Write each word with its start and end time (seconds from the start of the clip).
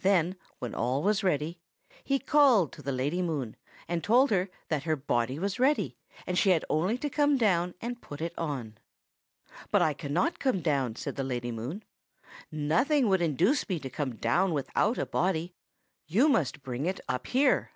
Then, 0.00 0.34
when 0.58 0.74
all 0.74 1.00
was 1.00 1.22
ready, 1.22 1.60
he 2.02 2.18
called 2.18 2.72
to 2.72 2.82
the 2.82 2.90
Lady 2.90 3.22
Moon, 3.22 3.54
and 3.86 4.02
told 4.02 4.30
her 4.32 4.50
that 4.66 4.82
her 4.82 4.96
body 4.96 5.38
was 5.38 5.60
ready, 5.60 5.96
and 6.26 6.36
that 6.36 6.40
she 6.40 6.50
had 6.50 6.64
only 6.68 6.98
to 6.98 7.08
come 7.08 7.36
down 7.36 7.74
and 7.80 8.02
put 8.02 8.20
it 8.20 8.36
on. 8.36 8.78
"'But 9.70 9.80
I 9.80 9.94
cannot 9.94 10.40
come 10.40 10.60
down,' 10.60 10.96
said 10.96 11.14
the 11.14 11.22
Lady 11.22 11.52
Moon. 11.52 11.84
'Nothing 12.50 13.08
would 13.08 13.22
induce 13.22 13.68
me 13.68 13.78
to 13.78 13.88
come 13.88 14.16
down 14.16 14.52
without 14.52 14.98
a 14.98 15.06
body. 15.06 15.54
You 16.08 16.28
must 16.28 16.64
bring 16.64 16.84
it 16.86 16.98
up 17.08 17.28
here. 17.28 17.70